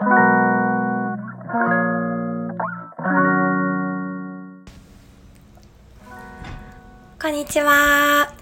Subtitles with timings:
[0.00, 0.04] こ
[7.26, 8.32] んにちは。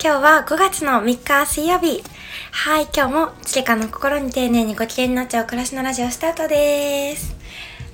[0.00, 2.04] 今日は5月の3日水曜日。
[2.52, 7.34] はい、今日もチケカの心に丁寧にご機嫌になっちゃう暮らしのラジオスタートです。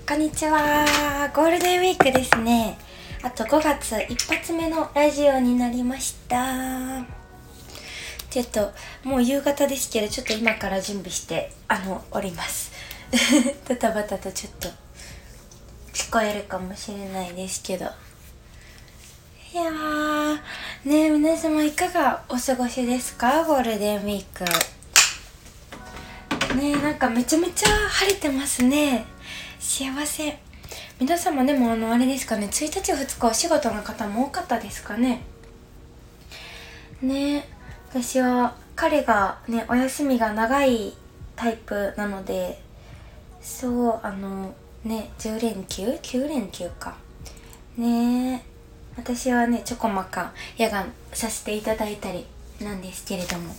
[0.06, 1.30] こんにちは。
[1.34, 2.76] ゴールデンウィークですね。
[3.22, 7.06] あと5月一発目のラジオになりました。
[8.30, 8.72] ちょっと、
[9.04, 12.77] もう夕方ですけど、ちょっと今から準備して、あの、おります。
[13.66, 14.68] ドタバタとちょっと、
[15.92, 17.86] 聞こえるかもしれないですけど。
[17.86, 20.34] いやー、
[20.84, 23.44] ねえ、皆様いかがお過ごしですか？
[23.44, 24.44] ゴールデンウィーク。
[26.56, 29.06] ねえ、なんかめちゃめちゃ晴れてますね。
[29.58, 30.38] 幸せ。
[31.00, 32.50] 皆様でもあの、あれですかね、1
[32.82, 35.22] 日2日お仕事の方も多かったですかね？
[37.00, 37.48] ねえ、
[37.88, 40.94] 私は彼がね、お休みが長い
[41.36, 42.60] タイプなので、
[43.40, 46.96] そう、あの、ね、10連休 ?9 連休か。
[47.76, 48.58] ねえ。
[48.98, 52.26] 私はねちょこまか夜間させていただいたり
[52.60, 53.54] なんですけれども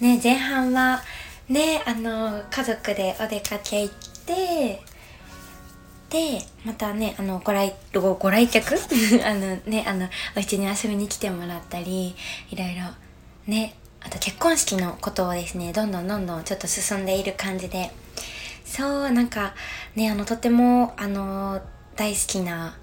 [0.00, 1.00] ね前半は
[1.48, 3.94] ねあの家族でお出かけ行っ
[4.26, 4.82] て
[6.10, 8.74] でまたねあのご来ごご来客？
[9.24, 12.14] あのねあのお家に遊びに来てもらったり
[12.50, 12.82] いろいろ
[13.46, 17.90] ねあと結婚式のことをですねどんどんどんどんちょっと進んでいる感じで
[18.64, 19.54] そうなんか
[19.94, 21.60] ねあのとてもあの
[21.96, 22.76] 大好きな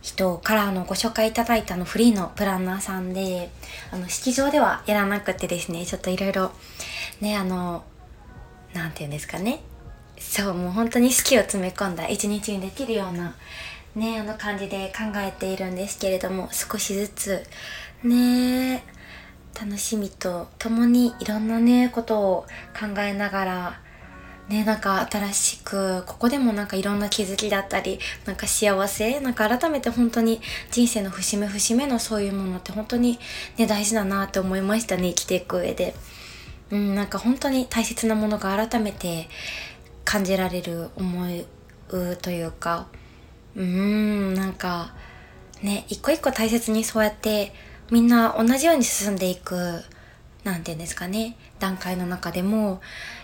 [0.00, 3.50] 人からあのご紹介いただいたのフリーのプランナーさんで
[3.90, 6.52] あの式場ではやらなくてですねちょっといろいろ
[7.20, 7.84] ねあの
[8.72, 9.60] なんて言うんですかね。
[10.18, 13.34] そうもう本当に好きを詰め込んだ一日にできるような
[13.94, 17.44] ねあの感じで考えているんですけれども少しずつ
[18.02, 18.82] ね
[19.58, 22.46] 楽しみとともにいろんなねことを
[22.78, 23.80] 考えながら
[24.48, 33.18] ねなんか新しくここでもなんかいろんな気づきだったりなんか幸せなんか改めて本当に人生の節目節目のそういうものって本当に
[33.56, 35.94] ね大事だなって思いましたね生きていく上で。
[36.68, 39.28] うんなんか本当に大切なものが改めて
[40.04, 41.44] 感じられる思
[41.88, 42.88] うというか。
[43.54, 44.92] うーんなんか
[45.62, 47.54] ね一個一個大切にそうやって
[47.90, 49.82] みんな同じように進んでいく
[50.44, 51.36] なんていうんですかね。
[51.58, 52.80] 段階の中でも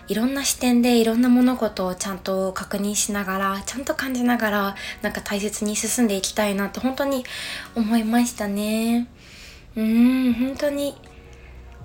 [0.09, 7.25] いろんな視点でいろんな物事をちゃんと確認しながらちゃんと感じながらなんか大切に進んでいきたいなって本当に
[7.75, 9.09] 思いましたね。
[9.77, 10.97] うん本当に。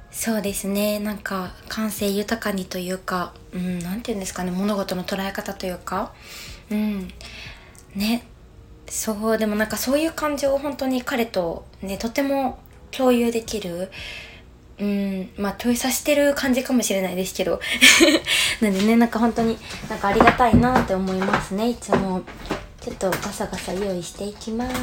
[0.10, 1.00] そうですね。
[1.00, 4.52] なんか感性豊かにというかうん何て言うんですかね。
[4.52, 6.14] 物事の捉え方というか。
[6.72, 7.08] うん。
[7.96, 8.26] ね。
[8.90, 12.60] そうでもなんかそういう感情を本当に彼とねとても
[12.92, 13.92] 共有できる
[14.80, 17.60] うん、まあ、問いさしてる感じかもしれないですけど。
[18.62, 19.58] なんでね、なんか本当に
[19.90, 22.22] なんかありがたいなって思いますね、いつも。
[22.82, 24.76] ちょっとガサガサ用意していきます。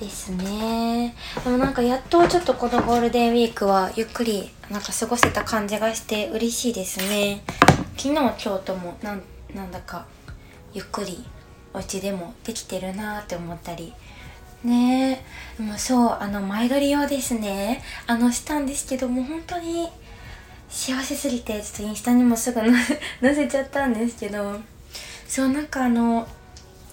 [0.00, 1.14] ですね。
[1.44, 7.42] でもなんかやっとちょっとこのゴールデンウィークはゆっくりなんか過ごせた感じがして嬉しいですね。
[7.96, 9.22] 昨日、今日ともなん
[9.54, 10.06] なんだか
[10.72, 11.24] ゆっくり
[11.74, 13.92] お家でもできてるなーって思ったり。
[14.64, 15.22] ね
[15.58, 15.62] え。
[15.62, 17.82] でもそうあの前撮りをですね。
[18.06, 19.88] あのしたんですけども本当に
[20.68, 22.60] 幸せすぎてちょっとインスタにもすぐ
[23.20, 24.60] 載せちゃったんですけど
[25.26, 26.26] そうなんかあの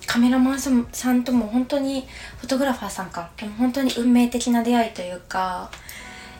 [0.08, 0.60] カメラマン
[0.92, 3.32] さんとも本当にフォトグラファーさんか。
[3.38, 5.72] でも本当に運命的な出会いというか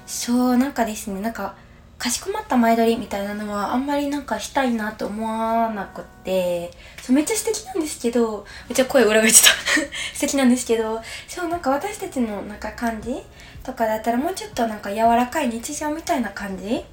[0.06, 1.56] そうなんかですねなんか
[1.98, 9.50] かしこまった前撮りみたいなのはあんまりなんかしたいなと思わなくてそうめっちゃ素敵なんですけどめっちゃ声裏返ってた。
[10.14, 13.24] 素敵なんですけどそうなんか私たちのなんか感じ
[13.64, 16.84] とかだったらもうちょっとなんか柔らかい日常みたいな感じ？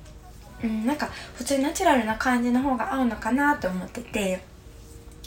[0.62, 4.52] うんなんか普通にナチュラルな感じの方が合うのかなと思ってて。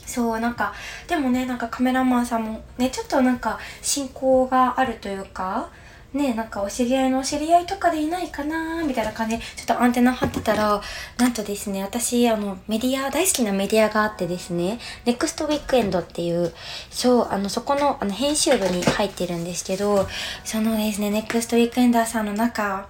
[0.05, 0.71] そうなんか
[1.07, 5.69] でもねなんかカメラマンさんもねちょっとなんか親交があるというか
[6.15, 10.81] ねなんかお知り合いのお知り合いとかでいないかなみたいな感じでちょっとアンテナ張ってたら
[11.17, 16.53] なんとですね私あのメディア大好きなメディアがあってですねネクストウィークエンドっていう
[16.89, 20.07] そうあのそこのあの編集部に入ってるんですけど
[20.43, 22.87] そのですねネクストウィークエンダーさんの中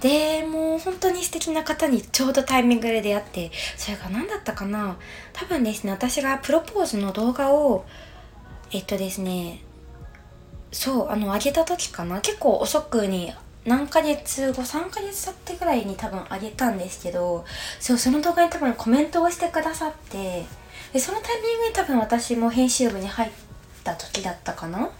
[0.00, 4.98] でもう本当に素敵な方にちょうどタイミングで出会ってそれが何だったかな
[5.32, 7.86] 多分ですね私がプロポーズの動画を
[8.70, 9.63] えっとですね
[10.74, 12.20] そうあの上げた時かな。
[12.20, 13.32] 結構遅くに
[13.64, 17.44] 何ヶ月後3ヶ月経ってぐらいに多分上げたんですけど
[17.80, 20.44] そうその動画に多分コメントをしてくださって
[20.92, 23.30] でそのタイミングに多分私も編集部に入っ
[23.82, 24.90] た時だったかな。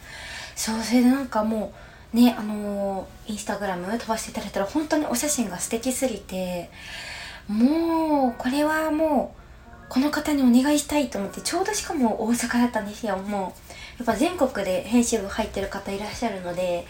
[0.56, 1.72] そうそれでなんかも
[2.14, 6.70] うねあのーインスタグラム飛ばしていただいたら本当にお写真が素敵すぎて
[7.48, 9.43] もうこれはもう
[9.88, 13.16] この方にお願いしたいと思ってちょうどしかも大阪だったんですよ。
[13.16, 13.40] もう
[13.98, 16.86] やっぱ全国で編集部入ってる方いらっしゃるので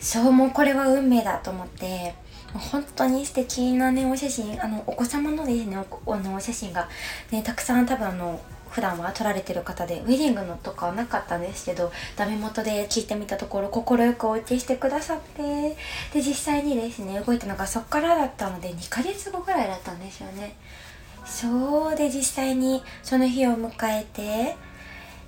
[0.00, 2.14] そうもうこれは運命だと思って
[2.52, 5.76] 本当に素敵なねお写真あのお子様のですね
[6.06, 6.88] おのお写真が
[7.30, 15.76] ねたくさん多分あの普段は撮られてる方でウェディングのとかはなかったんですけどダメ元で聞いてみたところ快くお受けしてくださって
[16.12, 20.56] で実際にですね動いたのがそっからだったので2ヶ月後ぐらいだったんですよね。
[21.24, 24.56] そうで実際にその日を迎えて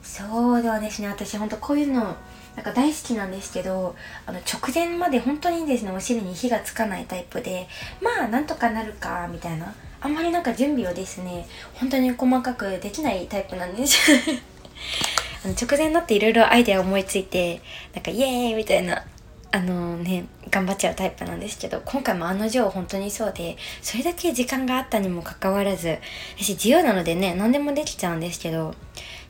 [0.03, 2.17] そうではですね私ほんとこういうの
[2.55, 3.95] なんか大好きなんですけど
[4.25, 7.69] あの直前まで本当にですねお尻に火がつかないタイプで
[8.01, 14.13] まあなんとかなるかみたいなあんまりなんか準備をですね本当に細かくできないタイプなんです。
[15.45, 17.61] あの直前になっていろいろアイデア思いついて
[17.95, 19.05] なんかイエーイみたいな
[19.53, 25.99] あのね頑張っちゃうタイプなんですけど今回も案の定本当にそうでそれだけ時間があったにもかかわらず
[26.37, 28.75] 私自由なのでね何でもできちゃうんですけど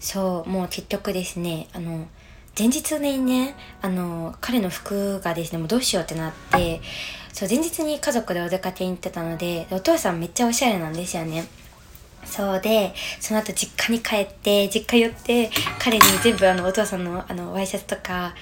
[0.01, 2.07] そうもう結局ですねあの
[2.59, 6.81] 前日にねあの彼の服がですねもうどうしようってなって
[7.33, 11.47] そう前日に家族でお出かけに行ってたのでお父さんめっちゃおしゃれなんですよね。
[12.25, 18.35] そうでその後実家に帰って実家寄って彼に全部あのお父さんのあのワイシャツとか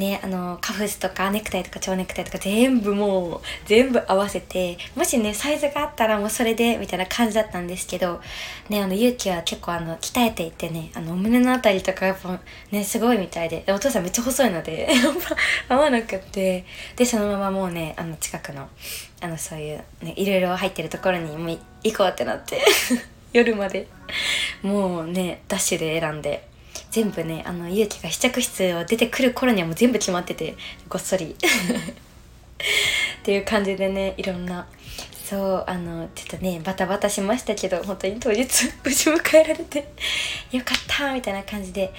[0.00, 8.20] ね、あの、カフスとかネクタイとか蝶ネクタイとか全部もう、全部合わせて、もしね、サイズがあったらもうそれで、みたいな感じだったんですけど、
[8.70, 14.88] ね、あの、勇気は結構あの、鍛えていてね、あの、お胸のあたりとかやっぱね、すごいみたいで、お父さんめっちゃ細いので、
[15.68, 16.64] 合わなくって、
[16.96, 18.70] で、そのままもうね、あの、近くの、
[19.20, 22.62] あの、そういう、ね、いろいろ入ってるところにも行こうってなって
[23.34, 23.86] 夜まで、
[24.62, 26.48] もうね、ダッシュで選んで、
[26.90, 30.56] 全部ねあの勇気が試着室を出てくる頃にはもう全部決まってて
[30.88, 31.36] ごっそり。
[33.20, 34.66] っていう感じでねいろんな。
[35.30, 38.44] そうあのちょっとねバタバタしましたけど本当に当日
[38.82, 39.92] 無事迎えられて
[40.50, 41.92] よかったみたいな感じで。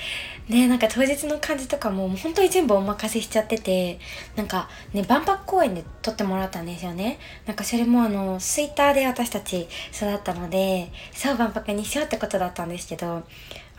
[0.49, 3.99] ねなんか当日の感じとかももう本当に全部お任せしちゃってて
[4.35, 7.19] なんかね万博公園で撮ってもらったんですよね。
[7.45, 13.23] なんかそれもあのスイッターで私たち育ったのでそう万博にしようってことだったんですけど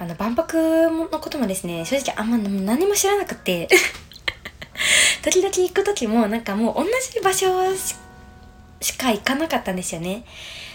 [0.03, 3.69] あの万博のこともですね正直あんま何も知らなくて。
[5.23, 7.47] 時々行く時もなんかもう同じ場所
[8.81, 10.25] しか行かなかったんですよね。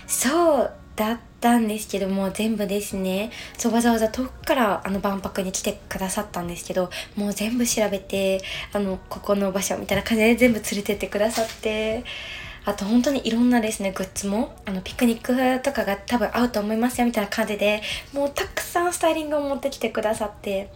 [0.08, 8.42] そうだったんですけども全部ですねそうわざわざ遠くからあの万博に来てくださったんですけどもう全部調べて
[8.72, 12.06] あのここの場所みたいな感じで全部連れてってくださって。
[12.68, 17.82] あと本当にいろんなですねグッズもあのピクニックとかが多分合うと思いますよみたいな感じで
[18.12, 20.70] もうたくさんスタイリングを持ってきてくださって。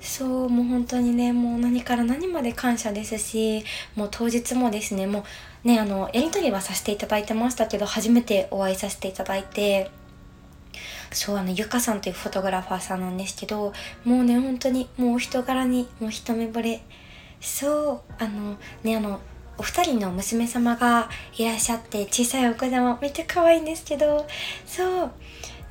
[0.00, 3.64] そうもう本当にねもう何から何まで感謝ですし
[3.96, 5.24] もう当日もですねも
[5.64, 9.90] うねあのやり取りはさせていただいてましたけど初めてお会いさせていただいて。
[11.12, 13.72] そうあのゆかさんというフォトグラファーさんなんですけど
[14.04, 16.82] もうね本当にもうお人柄にもう一目惚れ。
[17.40, 19.20] そうあのねあの
[19.58, 24.26] お二人の娘様がいらっしゃって小さいお子様めっちゃ可愛いんですけど
[24.66, 25.10] そう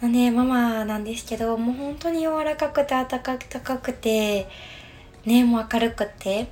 [0.02, 3.38] のねママなんですけどもう本当に柔らかくて温か
[3.78, 4.48] くて
[5.26, 6.48] ねもう明るくて。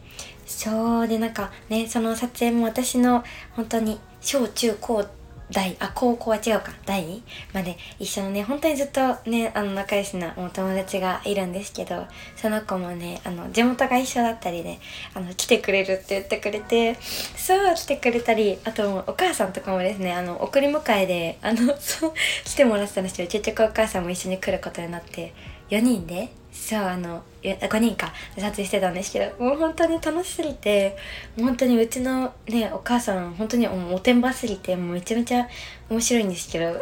[0.46, 3.24] そうでなんかねその撮影も私の
[3.56, 5.06] 本当に小中高
[5.52, 6.74] 大あ高校は違うか。
[6.86, 7.22] 大
[7.54, 14.80] まで一緒のね本当にずっとねあの仲良しなお友達がいるんですけどその子もねあの地元が一緒だったり、ね、
[15.14, 25.34] あの来てくれるって言ってくれてそう来てくれたりあともお母さんとかもですねあの送り迎えであのそう来てもらってたんですけど結局お母さんも一緒に来ることになって
[25.70, 30.96] 4人でそうあの5人か撮影してたんですけどもう本当に楽しすぎて
[31.38, 35.48] 本当にうちのねお母さん本当におてんばすぎてもうめちゃめちゃ
[35.90, 36.80] 面白いんですけど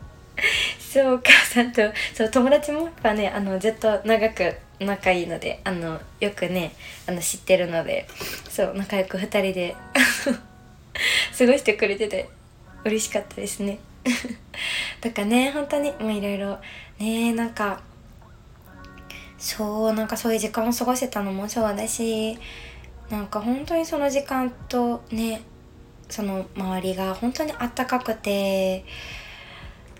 [0.78, 1.82] そうお母さんと
[2.14, 6.72] そう友達もやっぱねあのずっと長く仲いいのであのよくね
[7.06, 8.06] あの知ってるので
[8.48, 9.74] そう仲良く2人で
[11.36, 12.28] 過ごしてくれてて
[12.84, 13.78] 嬉しかったですね。
[15.00, 16.58] とかね本当にもういろいろ
[16.98, 17.80] ねなんか
[19.38, 22.38] そうなんかそういう時間を過ごせたのもそうだし
[23.10, 25.42] なんか本当にその時間とね
[26.08, 28.84] その周りが本当にあったかくて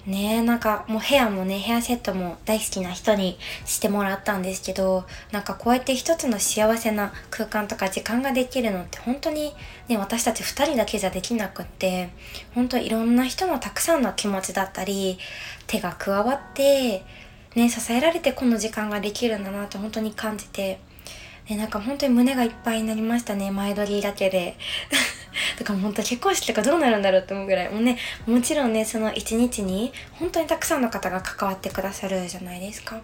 [0.06, 9.52] ねなんかもう部屋もねヘアセットも大好きな人にしてもらったんですけどなんかこうやって一つの幸せな空間とか時間ができるのって本当に
[9.88, 12.10] ね私たち2人だけじゃできなくって
[12.54, 15.18] 本当いろんな人のたくさんの気持ちだったり
[15.66, 17.04] 手が加わって
[17.54, 20.80] ね、支えられてこの時間ができるんだなって本当に感じて、
[21.48, 24.56] ね、なんか本当に胸がいっぱいになりましたね、前撮りだけで。
[25.58, 33.00] だから本当結婚式とかどうなるんだろうって思うぐらいもうねもちろんねその一日に本当にたくさんの方が関わってくださるじゃないですか。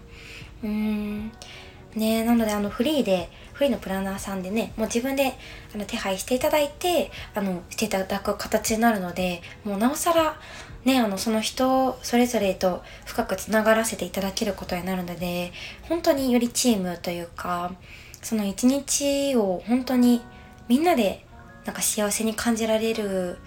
[0.63, 1.31] うーん。
[1.95, 5.33] ねなのであのフリーでフリーのプランナーさんでねもう自分で
[5.73, 10.37] あの手配していただいてあのしていただく形になるのでもうなおさら
[10.85, 15.51] ねあのその人それぞれと深くつながらせていただけることになるので
[15.89, 17.73] 本当によりチームというか
[18.21, 20.21] その一日を本当に
[20.67, 21.25] みんなで
[21.65, 23.37] なんか幸せに感じられる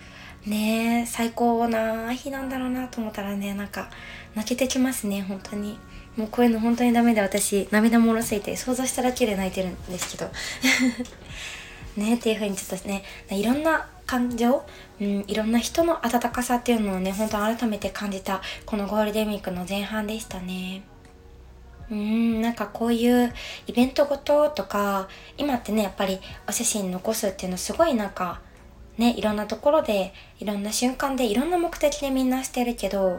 [0.46, 3.88] ね最高な日なんだろうなと思ったらねなんか
[4.34, 5.78] 泣けてきますね本当に。
[6.16, 10.28] もうこういうの本当にダメで私涙もろすぎて想像しただけで泣いてるんですけど。
[11.96, 14.64] ねっていう風にちょっとねいろんな感情、
[15.00, 20.82] うん、いろんな人の温かさっていうのをね本当改めて感じたこのゴールデンウィークの前半でしたね。
[21.90, 23.32] うんなんかこういう
[23.66, 28.40] イベントごととか今ってねやっぱりお写真残すっていうのすごいなんか
[28.98, 33.18] ねいろんなところでいろんな瞬間でいろんな目的でみんなしてるけど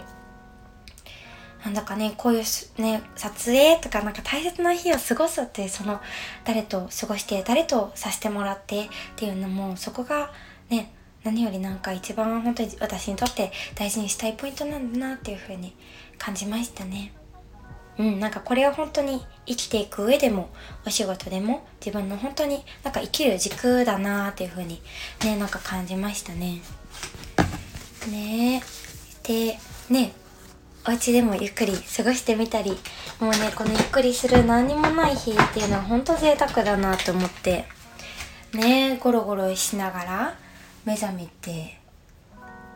[1.63, 5.99] なんだかねこういうね撮影とかなんか大切な日を過ごすっていうその
[6.45, 10.31] 誰と過ごして誰とさせてもらってっていうのもそこが
[10.69, 15.75] ね何よりなんか一番本当に私にとって大事にしたいポイントなんだなっていうふうに
[16.17, 17.13] 感じましたね。
[17.97, 20.49] うん、なんかこれは本当に生きていく上でも
[20.87, 24.81] お仕事でも自分の本当になんか生きる軸だなっていう風に
[25.25, 26.61] ねなんか感じましたね。
[28.09, 28.63] ね
[29.23, 29.57] で
[29.89, 30.13] ね
[30.87, 32.71] お家でもゆっくり過ごしてみたり
[33.19, 37.65] もうねこのゆっくりする何にもない日っていうのは本当贅沢だなと思って
[38.53, 40.37] ねゴロゴロしながら
[40.89, 41.77] 目覚めて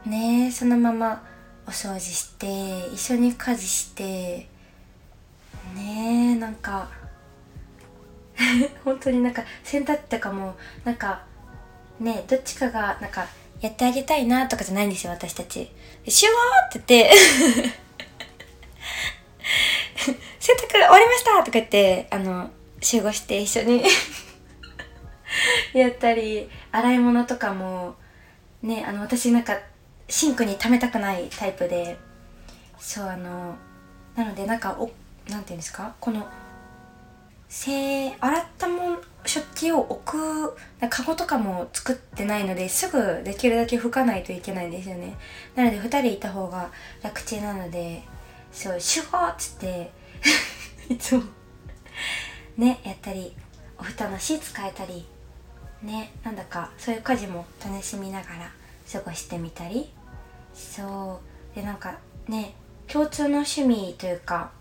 [0.06, 1.24] ねそのまま
[1.66, 2.46] お掃除して
[2.94, 4.48] 一緒に家事して
[5.76, 6.92] ねえなんか
[8.86, 11.24] 本当になんか洗濯とかもなんか
[12.00, 13.26] ねどっちかがなんか
[13.62, 15.72] やってあげたいなとかじゃないんですよ私たち
[16.08, 17.18] 「シュワー!」って言って
[20.40, 23.84] 洗濯終わりましたとか言ってあの集合して一緒に
[25.74, 27.96] やったり洗い物とかも
[28.64, 29.58] ねあの私なんか
[30.10, 31.98] シンクに溜めたくないタイプで。
[32.80, 33.56] そうあの
[34.14, 34.92] なのでなんかお
[35.32, 35.96] なんていうんですか？
[36.02, 36.28] この
[37.50, 40.58] 洗ったもん食器を置く
[40.90, 45.16] カゴとかも作ってないのですぐできるだけ拭かないといけないんですよね。
[45.56, 48.04] なので2人いた方が楽ちんなので
[48.52, 49.92] そうシュゴーっつって
[50.90, 51.24] いつも
[52.58, 53.34] ねやったり
[53.78, 55.06] お布団のシーツ変えたり
[55.84, 58.52] ねなんだかそういう家事も楽しみながら
[58.92, 59.90] 過ごしてみたり。
[60.54, 61.20] そ
[61.54, 61.56] う。
[61.56, 61.98] でなんか
[62.28, 62.56] ね
[62.88, 64.52] 共通の趣味というか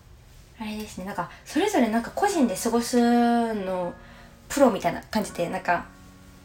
[0.59, 3.93] あれですねなんかそれぞれなんか個人で過ごすの
[4.49, 5.87] プロみたいな感じでなんか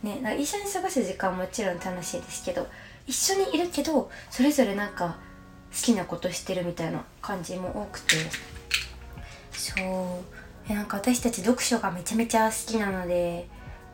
[0.04, 2.68] ねなんか一緒に過ごす時間ももちろん楽しいですけど
[3.06, 5.18] 一緒にいるけどそれぞれなんか
[5.72, 8.16] 好きなことしてるみたいな感じも多くて。
[9.52, 10.24] そ
[10.70, 10.74] う。
[10.74, 13.48] なんか私たち読書がめちゃめちゃ好きなので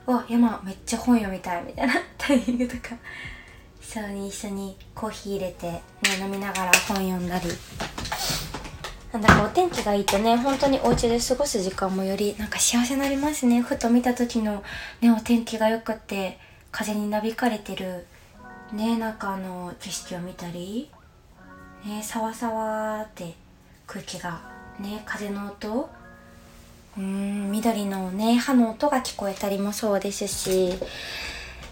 [0.06, 2.96] わ山めっちゃ本読みたいみたいな タイミングとか。
[3.82, 5.82] そうに一緒にコーヒー入れて、ね、
[6.20, 7.48] 飲みながら本読んだり。
[9.12, 13.62] なんだかお天気がいいとね本当にお家で過ごす時間もよりなんか幸せになりますね。
[13.62, 14.64] ふと見た時の
[15.02, 16.40] ねお天気がよくて
[16.72, 18.08] 風になびかれてる。
[18.72, 20.90] ねなんかあの景色を見たり。
[21.86, 23.36] ねさわさわって
[23.86, 24.42] 空気が
[24.80, 25.90] ね風の音
[26.98, 30.74] うん緑のね葉の音が聞こえたりもそうですし。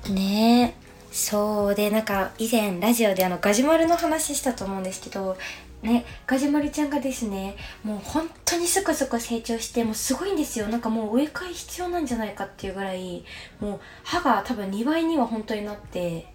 [0.10, 0.76] ね
[1.12, 5.38] そうでなんか以前ラジオであのガジュマルの話したと思うんですけど
[5.84, 10.68] ねガジュマルちゃんがですねもう本当にすくすく成長してもうすごいんですよ。
[10.68, 13.26] なんかもう植え替え必要なんじゃないかっていうぐらい
[13.60, 16.31] もう歯が多分2倍には本当になって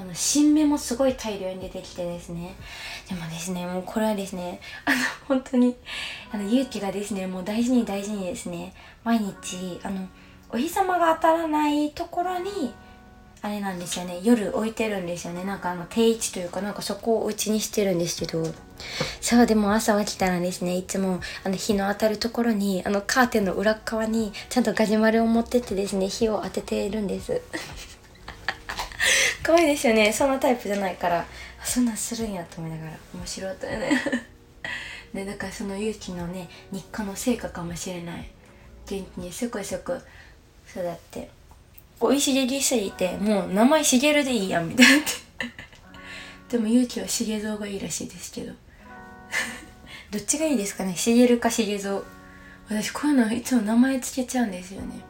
[0.00, 2.54] あの新芽もすごい大量に出てきてですね。
[3.06, 4.96] でもですねもうこれはですねあの
[5.28, 5.76] 本当に
[6.32, 8.72] あの勇気がですねもう大事に大事にですね
[9.04, 10.08] 毎日あの
[10.48, 12.72] お日様が当たらないところに
[13.42, 15.44] あれなんですよね夜置いてるんですよね。
[15.44, 18.42] なんかあの定位置というかなんかそこをうちにしてるんですけど。
[19.20, 27.42] そうでも朝起きたらですねいつもあの日の当たるところにあのカーテンの裏側にちゃんとガジュマルを持ってってですね火を当てているんです。
[29.42, 30.12] 可愛いですよね。
[30.12, 31.26] そんなタイプじゃないから。
[31.64, 32.92] そんなんするんやと思いながら。
[33.14, 33.90] 面白かったよね。
[35.14, 38.30] でだからその勇気のね日課の成果かもしれない。
[38.86, 40.00] 元気にすくすく
[40.68, 41.30] 育って。
[42.00, 45.04] 生い茂りすぎてもう名前しげるでいいやんみたいな。
[46.48, 48.52] でも勇気はしげぞうがいいらしいですけど。
[50.10, 50.96] どっちがいいですかね？
[50.96, 52.04] しげるかしげぞう
[52.68, 55.00] 私こういうのいつも名前つけちゃうんですよね。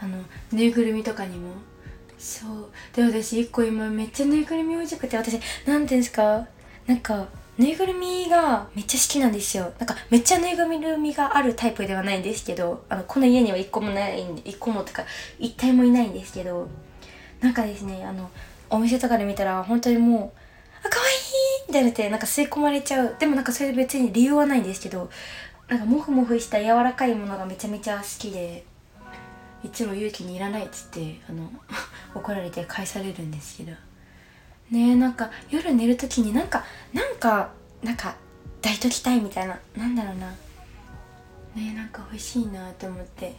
[0.00, 0.22] あの
[0.52, 1.50] ぬいぐるみとかにも。
[2.18, 2.70] そう。
[2.94, 6.46] で私一個今めっちゃぬいぐるみ欲しくて私なんていうんですか？
[6.86, 7.26] なんか
[7.58, 9.72] ぬいぐるみがめっちゃ好きなんですよ。
[9.78, 15.04] なんかめっちゃぬいぐるみがあるタイプではないんですけどあのこの家には一個もないんで一個もってか
[15.38, 16.68] 一体もいないんですけど
[17.40, 18.30] なんかですねあの
[18.70, 20.38] お店とかで見たら本当にもう
[20.86, 21.14] 「あ可愛い
[21.68, 23.16] みたいなってなんか吸い込まれちゃう。
[23.18, 25.10] でもなんかそれ別に理由はないんですけど
[25.68, 28.64] なんかモフモフした柔らかいものがめちゃめちゃ好きで。
[29.66, 31.50] いつも勇気にいらないっつってあの
[32.14, 33.72] 怒られて返されるんですけど。
[34.70, 37.50] ねえなんか夜寝る時になんかなんか
[37.84, 38.16] なんか
[38.60, 40.30] 抱いときたいみたいななんだろうな。
[41.54, 43.36] ねなんか欲しいなと思って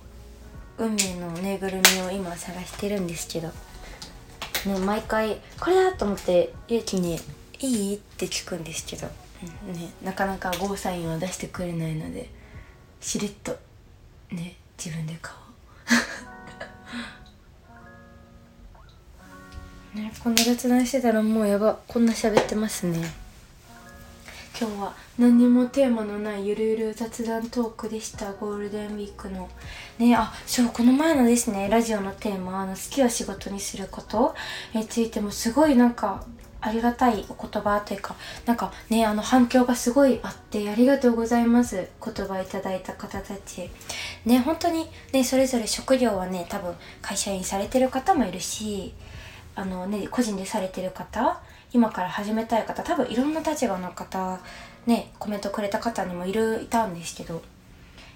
[0.77, 3.51] 運命のぬいぐるみを今探してるんですけど。
[4.65, 7.19] ね毎回これだと思って勇気に
[7.59, 12.29] 「いい?」って聞くんですけど、ねなかなかゴーサインは出してくれないので
[12.99, 13.57] しれっと
[14.31, 15.46] ね自分で買おう。
[19.97, 22.99] ねこんな雑談してたらもうやばこんな喋ってますね。
[24.59, 28.33] 今日は何にもテーマのないゆるゆる雑談トークでした。
[28.33, 29.49] ゴールデンウィークの。
[29.99, 34.35] ねあそうこの前のですねラジオのテーマ「あの好きを仕事にすること」
[34.73, 36.23] についてもすごいなんか
[36.59, 38.15] ありがたいお言葉というか
[38.47, 41.87] なんかねあの反響がすごいあってありがとうございます。
[42.03, 43.69] 言葉いただいた方たち。
[44.25, 48.93] ね本当にねそれぞれ職業はね多分会社員されてる方もいるし
[49.57, 51.41] あのね個人でされてる方
[51.73, 54.39] 今から始めたい方多分いろんな立場の方
[54.85, 57.41] ねコメントくれた方にもいるいたんですけど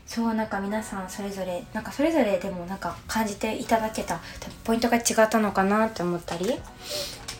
[0.05, 4.19] そうなんか皆さんそれぞれなんかそれぞれでもなんか感じていただけた
[4.63, 6.59] ポイントが違ったのかなって思ったり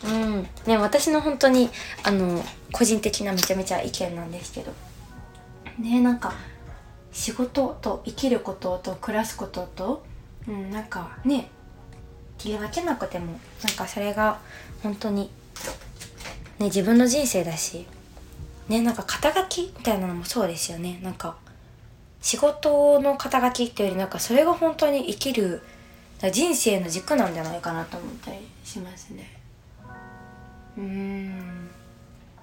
[0.04, 0.48] うん。
[0.66, 1.70] ね私の本当に
[2.04, 4.74] あの個人的なめちゃめちゃ意見なんですけど
[5.78, 6.34] ねなんか
[7.12, 10.04] 仕事と生きることと暮らすことと、
[10.48, 11.52] うん、なんかね
[12.42, 14.40] 切り分けなくてもなんかそれが
[14.82, 15.30] 本当に
[16.58, 17.86] ね自分の人生だし
[18.68, 21.00] ねなんか肩書きみたいなのもそうですよね。
[21.04, 21.36] なんか
[22.22, 25.62] 仕事の肩書きっていうよりなんかそれが本当に生きる
[26.32, 29.40] 人生の軸なんじゃないかなと思ったりしますね。
[30.78, 31.70] うん。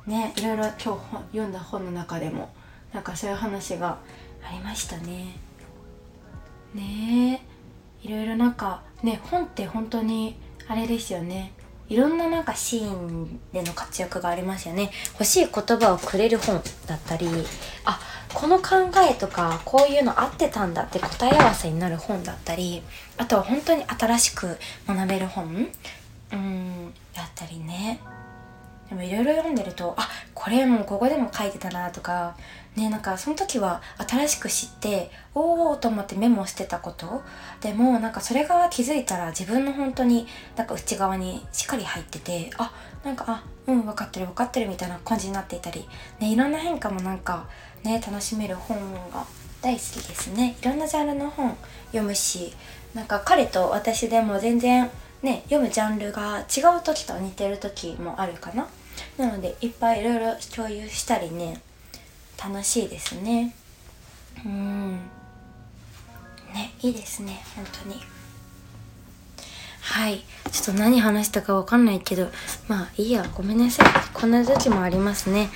[0.06, 0.82] ねいろいろ今日
[1.32, 2.50] 読んだ本の中でも
[2.92, 3.98] なんかそういう話が
[4.44, 5.36] ありましたね。
[6.74, 7.42] ね
[8.04, 11.52] えいろいろなんかね本って本当にあれですよね。
[11.88, 14.90] いろんななんかシーンでの活躍がありますよね。
[15.14, 17.26] 欲しい言葉をくれる本だったり
[17.86, 17.98] あ
[18.34, 22.82] この考えとかこういうの合ってたんだって答え合わせになる本だったり
[23.16, 25.68] あとは本当に新しく学べる本
[26.32, 28.00] うんだったりね。
[28.88, 32.36] でもいろいろ読んでるとあこれもここでも書いてたなとか
[32.76, 37.22] ねなんかその時は新しく知っておおと思ってメモしてたこと
[37.60, 42.72] でもなんかそれが気づいたら自分の本当になんか内側にしっかり入っててあ
[43.04, 45.86] なんかあうん分かってる分かってるみたいな感じになっていたり
[46.20, 47.46] ねいろんな変化もなんか
[47.84, 48.78] ね楽しめる本
[49.12, 49.26] が
[49.60, 50.56] 大好きですね。
[50.62, 52.54] いろんなジャンルの本読むし
[52.94, 54.88] なんか彼と私でも全然
[55.22, 58.68] ね読むジャンルが違う時と似てる時もあるかな。
[59.16, 61.60] なのでいっぱいいろいろ共有したりね
[62.42, 63.54] 楽しいですね。
[64.44, 64.92] うん。
[66.54, 68.00] ねいいですね本当に。
[69.80, 70.24] はい。
[70.52, 72.28] ちょっと何話したかわかんないけど
[72.68, 73.28] まあいいや。
[73.34, 73.86] ごめんなさい。
[74.14, 75.48] こんな時もありますね。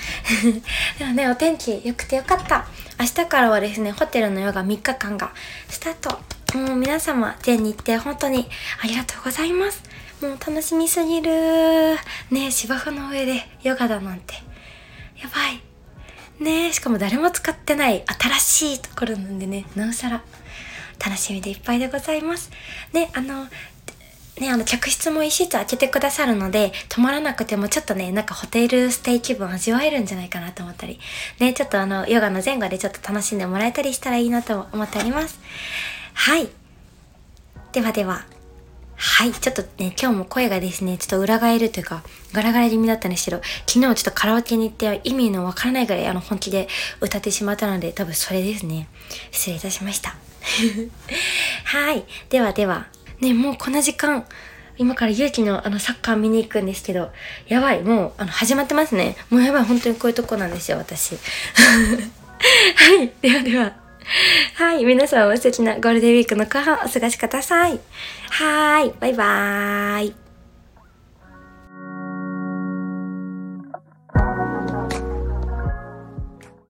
[0.98, 2.66] でもねお天気良くてよかった。
[2.98, 5.32] 明日からはですねホテルのヨガ3日間が
[5.68, 6.20] スタート。
[6.58, 8.48] もう皆様全日程本当に
[8.82, 9.82] ありがとうございます。
[10.22, 11.96] もう楽しみすぎる
[12.30, 14.34] ねえ芝生の上でヨガだなんて。
[15.20, 15.60] やばい。
[16.42, 18.04] ねえしかも誰も使ってない
[18.38, 19.64] 新しいところなんでね。
[19.74, 20.22] なおさら。
[21.04, 22.50] 楽しみでいっぱいでございます。
[22.92, 23.46] ねあの
[24.38, 30.98] ね、あの、客室も一室開けてくださるので、泊まらなくてもちょっとね、なんかホテルステイ気分味わえるんじゃないかなと思ったり、
[31.38, 35.38] ね、ちょっとあの、ヨガの前後でちょっと楽しんでもらえたりしたらいいなと思っております。
[36.14, 36.48] はい。
[37.72, 38.24] ではでは、
[39.04, 46.68] はい、ちょっとね、今日も声がですね、ちょっと裏返るというか、ガラガラ気味だったんですけど、昨日ちょっとカラオケに行って意味のわからないぐらいあの本気で
[47.00, 48.86] 歌ってしまったので、多分それですね。
[49.32, 50.14] 失礼いたしました。
[51.64, 52.04] はい。
[52.30, 52.86] ではでは、
[53.20, 54.24] ね、もうこの時間、
[54.78, 57.10] 今から勇気のあのサッカー見に行くんですけど、
[57.48, 59.16] やばい、もうあの始まってますね。
[59.30, 61.16] もうやばい、本当にこういうとこなんですよ、私。
[62.76, 63.12] はい。
[63.20, 63.81] ではでは。
[64.54, 64.84] はい。
[64.84, 67.80] 皆さんも素敵なゴールデンウィークの後半お過ごしください。
[68.30, 68.94] はーい。
[69.00, 70.31] バイバーイ。